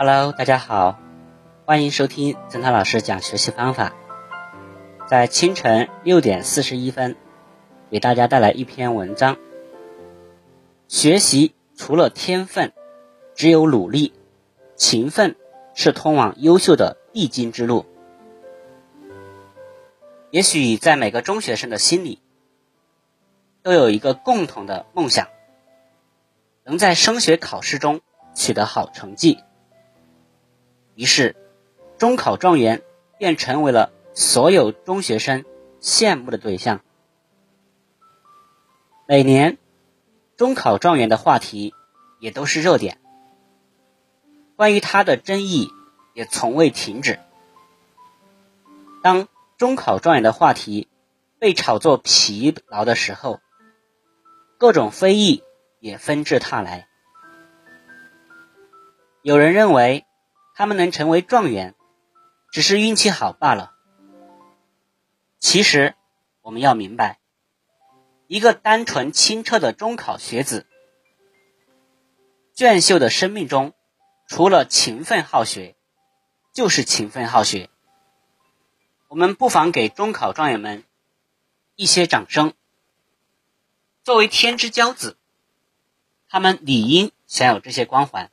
[0.00, 0.96] Hello，大家好，
[1.66, 3.96] 欢迎收听曾涛老师讲学习方法。
[5.08, 7.16] 在清晨六点四十一分，
[7.90, 9.38] 给大家带来一篇文章。
[10.86, 12.72] 学习除了天分，
[13.34, 14.14] 只有努力、
[14.76, 15.34] 勤奋
[15.74, 17.84] 是通往优秀的必经之路。
[20.30, 22.22] 也许在每个中学生的心里，
[23.64, 25.26] 都有一个共同的梦想，
[26.62, 28.00] 能在升学考试中
[28.32, 29.40] 取得好成绩。
[30.98, 31.36] 于是，
[31.96, 32.82] 中考状元
[33.18, 35.44] 便成为了所有中学生
[35.80, 36.80] 羡慕的对象。
[39.06, 39.58] 每年，
[40.36, 41.72] 中考状元的话题
[42.18, 42.98] 也都是热点，
[44.56, 45.70] 关于他的争议
[46.14, 47.20] 也从未停止。
[49.00, 50.88] 当中考状元的话题
[51.38, 53.38] 被炒作疲劳的时候，
[54.58, 55.44] 各种非议
[55.78, 56.88] 也纷至沓来。
[59.22, 60.04] 有人认为。
[60.58, 61.76] 他们能成为状元，
[62.50, 63.76] 只是运气好罢了。
[65.38, 65.94] 其实，
[66.42, 67.20] 我们要明白，
[68.26, 70.66] 一个单纯清澈的中考学子，
[72.54, 73.72] 娟秀的生命中，
[74.26, 75.76] 除了勤奋好学，
[76.52, 77.70] 就是勤奋好学。
[79.06, 80.82] 我们不妨给中考状元们
[81.76, 82.52] 一些掌声。
[84.02, 85.16] 作为天之骄子，
[86.28, 88.32] 他们理应享有这些光环。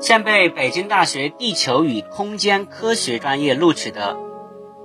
[0.00, 4.16] 现被北京大学地球与空间科学专业录取的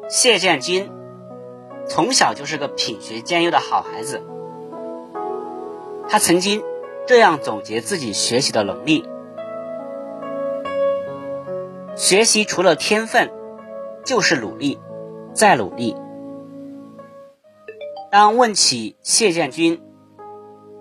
[0.09, 0.92] 谢建军，
[1.88, 4.23] 从小就是个品学兼优的好孩子。
[6.09, 6.64] 他曾经
[7.05, 9.08] 这样总结自己学习的能力：
[11.95, 13.31] 学习除了天分，
[14.03, 14.80] 就是努力，
[15.33, 15.95] 再努力。
[18.11, 19.80] 当问起谢建军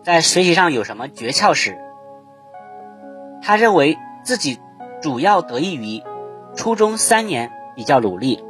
[0.02, 1.77] 在学习上有什么诀窍时，
[3.42, 3.98] 他认为。
[4.22, 4.60] 自己
[5.00, 6.02] 主要得益于
[6.54, 8.44] 初中三年比较努力。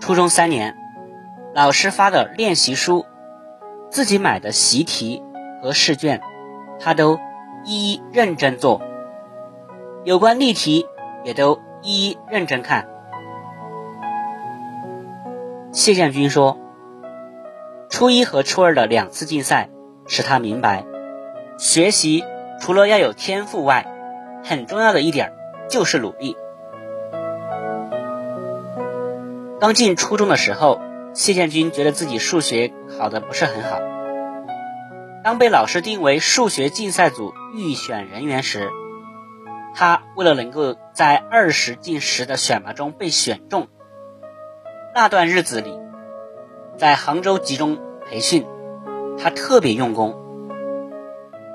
[0.00, 0.76] 初中三年，
[1.54, 3.04] 老师发的练习书、
[3.90, 5.22] 自己买的习题
[5.62, 6.20] 和试卷，
[6.78, 7.18] 他都
[7.64, 8.80] 一一认真做；
[10.04, 10.86] 有关例题
[11.24, 12.88] 也都一一认真看。
[15.72, 16.58] 谢建军说
[17.90, 19.68] ：“初一和初二的两次竞赛，
[20.06, 20.84] 使他明白
[21.58, 22.24] 学习。”
[22.60, 23.86] 除了要有天赋外，
[24.44, 25.32] 很重要的一点
[25.68, 26.36] 就是努力。
[29.58, 30.80] 刚进初中的时候，
[31.14, 33.80] 谢建军觉得自己数学考得不是很好。
[35.24, 38.70] 当被老师定为数学竞赛组预选人员时，
[39.74, 43.68] 他为了能够在二十进十的选拔中被选中，
[44.94, 45.78] 那段日子里，
[46.76, 48.46] 在杭州集中培训，
[49.18, 50.14] 他特别用功，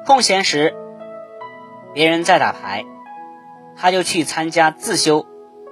[0.07, 0.75] 空闲时。
[1.95, 2.83] 别人在打牌，
[3.77, 5.25] 他就去参加自修，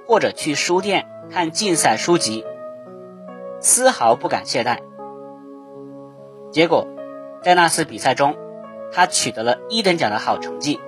[0.08, 2.46] 或者去书店看竞赛书籍，
[3.60, 4.78] 丝毫不敢懈怠。
[6.50, 6.86] 结果，
[7.42, 8.36] 在那次比赛中，
[8.90, 10.80] 他取得了一等奖的好成绩。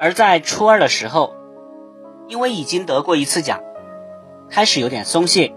[0.00, 1.32] 而在初二的时候，
[2.26, 3.60] 因为已经得过一次奖，
[4.50, 5.54] 开始有点松懈，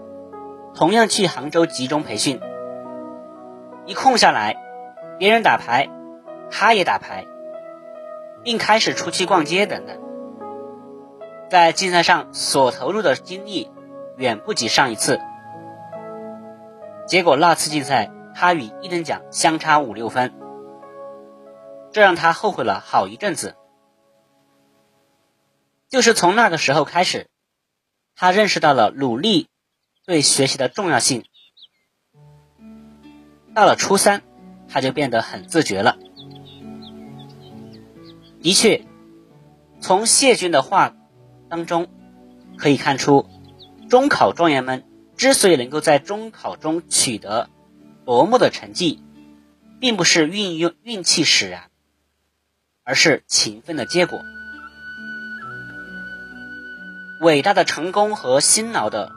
[0.76, 2.40] 同样去杭州集中培训。
[3.86, 4.56] 一空下来，
[5.18, 5.88] 别人打牌。
[6.50, 7.26] 他也打牌，
[8.42, 9.98] 并开始出去逛街等等，
[11.48, 13.70] 在竞赛上所投入的精力
[14.16, 15.20] 远不及上一次。
[17.06, 20.32] 结果那次竞赛，他与一等奖相差五六分，
[21.92, 23.56] 这让他后悔了好一阵子。
[25.88, 27.26] 就是从那个时候开始，
[28.14, 29.48] 他认识到了努力
[30.06, 31.24] 对学习的重要性。
[33.54, 34.22] 到了初三，
[34.68, 35.98] 他就变得很自觉了。
[38.42, 38.86] 的确，
[39.80, 40.94] 从谢军的话
[41.50, 41.88] 当中
[42.56, 43.26] 可以看出，
[43.90, 44.84] 中考状元们
[45.16, 47.50] 之所以能够在中考中取得
[48.06, 49.02] 夺目的成绩，
[49.78, 51.64] 并不是运用运气使然，
[52.82, 54.18] 而是勤奋的结果。
[57.20, 59.12] 伟大的成功和辛劳的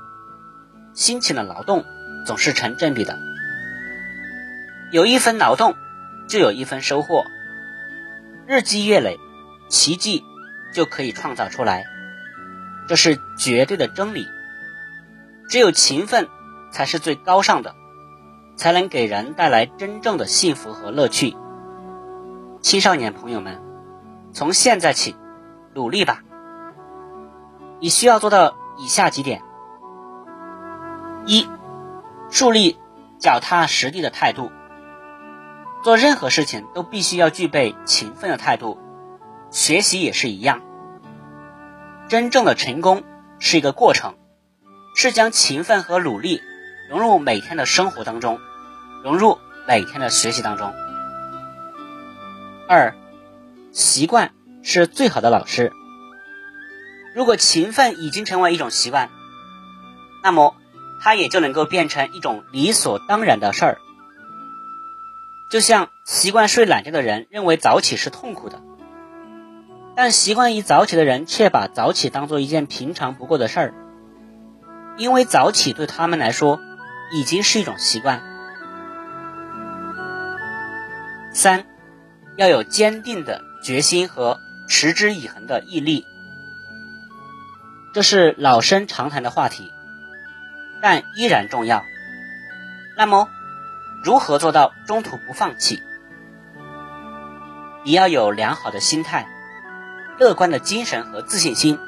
[0.93, 1.85] 辛勤的劳动
[2.25, 3.17] 总是成正比的，
[4.91, 5.75] 有一分劳动，
[6.27, 7.23] 就有一分收获。
[8.45, 9.17] 日积月累，
[9.73, 10.23] 奇迹
[10.71, 11.83] 就可以创造出来，
[12.87, 14.27] 这是绝对的真理。
[15.49, 16.29] 只有勤奋
[16.71, 17.73] 才是最高尚的，
[18.55, 21.35] 才能给人带来真正的幸福和乐趣。
[22.61, 23.63] 青少年朋友们，
[24.31, 25.15] 从现在起
[25.73, 26.21] 努力吧！
[27.79, 29.41] 你需要做到以下几点：
[31.25, 31.49] 一、
[32.29, 32.77] 树立
[33.17, 34.51] 脚踏实地的态度。
[35.83, 38.77] 做任何事情都必须要具备勤奋的态度，
[39.53, 40.61] 学习也是一样。
[42.09, 43.03] 真正的成功
[43.37, 44.15] 是一个过程，
[44.95, 46.41] 是将勤奋和努力
[46.89, 48.39] 融入每天的生活当中，
[49.03, 50.73] 融入每天的学习当中。
[52.67, 52.95] 二，
[53.71, 54.33] 习惯
[54.63, 55.71] 是最好的老师。
[57.13, 59.11] 如果勤奋已经成为一种习惯，
[60.23, 60.55] 那么
[60.99, 63.77] 它也就能够变成一种理所当然的事儿。
[65.51, 68.59] 就像习惯睡懒觉的人认为早起是痛苦的，
[69.95, 73.73] 但习惯于早起的人却把早起当做一件平常不过的事儿，
[74.97, 76.59] 因为早起对他们来说
[77.13, 78.21] 已经是一种习惯。
[81.33, 81.65] 三，
[82.37, 86.05] 要有坚定的决心和持之以恒的毅力，
[87.93, 89.71] 这是老生常谈的话题，
[90.81, 91.83] 但依然重要。
[92.97, 93.27] 那么。
[94.05, 95.81] 如何做到中途不放弃？
[97.85, 99.25] 你要有良好的心态、
[100.19, 101.79] 乐观的精神和自信心。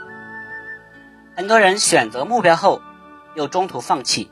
[1.36, 2.81] 很多人选择目标后
[3.36, 4.31] 又中途放弃，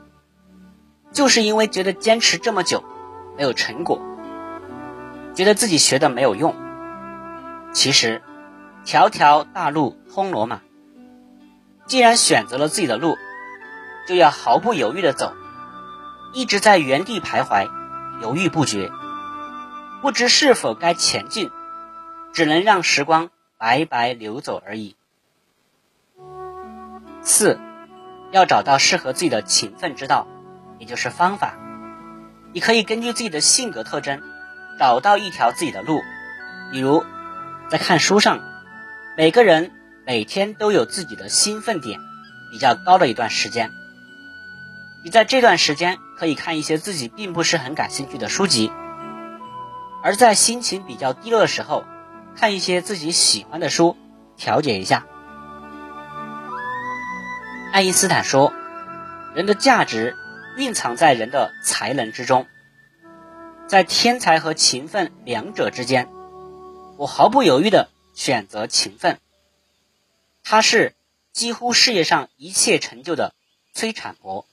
[1.12, 2.82] 就是因为觉得坚持这么久
[3.36, 4.00] 没有成果，
[5.34, 6.54] 觉得自己学的没有用。
[7.72, 8.22] 其实，
[8.84, 10.60] 条条大路通罗马。
[11.86, 13.16] 既然选择了自己的路，
[14.08, 15.34] 就要毫不犹豫的走。
[16.32, 17.68] 一直在原地徘徊，
[18.22, 18.90] 犹豫不决，
[20.02, 21.50] 不知是否该前进，
[22.32, 24.96] 只能让时光白白流走而已。
[27.22, 27.58] 四，
[28.32, 30.26] 要找到适合自己的勤奋之道，
[30.78, 31.54] 也就是方法。
[32.52, 34.20] 你可以根据自己的性格特征，
[34.78, 36.00] 找到一条自己的路。
[36.70, 37.04] 比如，
[37.68, 38.40] 在看书上，
[39.16, 39.72] 每个人
[40.06, 41.98] 每天都有自己的兴奋点
[42.52, 43.70] 比较高的一段时间。
[45.04, 48.72] 你在这段时间可以看一些自己并不是很感兴趣的书籍，
[50.02, 51.84] 而在心情比较低落的时候，
[52.36, 53.96] 看一些自己喜欢的书，
[54.36, 55.06] 调节一下。
[57.72, 58.52] 爱因斯坦说
[59.34, 60.16] ：“人的价值
[60.56, 62.46] 蕴藏在人的才能之中，
[63.66, 66.08] 在天才和勤奋两者之间，
[66.96, 69.18] 我毫不犹豫的选择勤奋。
[70.42, 70.94] 他是
[71.32, 73.34] 几乎事业上一切成就的
[73.72, 74.46] 催产婆。”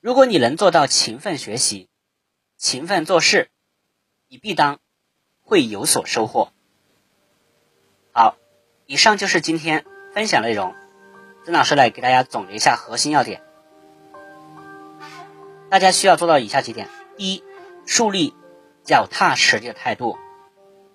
[0.00, 1.88] 如果你能做到勤奋学习、
[2.58, 3.48] 勤奋做事，
[4.28, 4.78] 你必当
[5.44, 6.48] 会有所收获。
[8.12, 8.36] 好，
[8.86, 10.74] 以上就是今天分享内容。
[11.44, 13.42] 曾老师来给大家总结一下核心要点。
[15.68, 17.44] 大家需要做到以下几点：第一，
[17.86, 18.34] 树立
[18.82, 20.16] 脚踏实地的态度；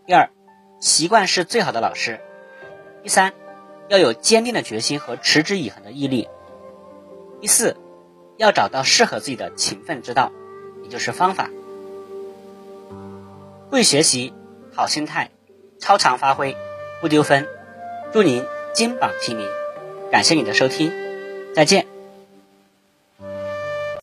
[0.06, 0.30] 第二，
[0.80, 2.18] 习惯是最好的老师；
[3.04, 3.34] 第三，
[3.88, 6.28] 要有坚定的决心和持之以恒的毅力；
[7.40, 7.78] 第四。
[8.38, 10.32] 要找到适合自己的勤奋之道，
[10.84, 11.50] 也就是方法。
[13.70, 14.34] 会学习，
[14.80, 15.30] 好心态，
[15.82, 16.56] 超常发挥，
[17.02, 17.46] 不丢分。
[18.14, 19.46] 祝您金榜题名！
[20.10, 20.90] 感谢你的收听，
[21.54, 21.89] 再见。